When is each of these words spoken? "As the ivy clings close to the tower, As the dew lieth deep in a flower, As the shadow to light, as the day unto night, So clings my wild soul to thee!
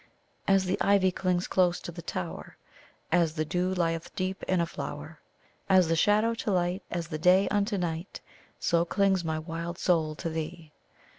"As 0.47 0.65
the 0.65 0.79
ivy 0.81 1.11
clings 1.11 1.45
close 1.47 1.79
to 1.81 1.91
the 1.91 2.01
tower, 2.01 2.57
As 3.11 3.35
the 3.35 3.45
dew 3.45 3.69
lieth 3.71 4.09
deep 4.15 4.41
in 4.47 4.59
a 4.59 4.65
flower, 4.65 5.19
As 5.69 5.89
the 5.89 5.95
shadow 5.95 6.33
to 6.33 6.49
light, 6.49 6.81
as 6.89 7.09
the 7.09 7.19
day 7.19 7.47
unto 7.49 7.77
night, 7.77 8.19
So 8.59 8.83
clings 8.83 9.23
my 9.23 9.37
wild 9.37 9.77
soul 9.77 10.15
to 10.15 10.27
thee! 10.31 10.71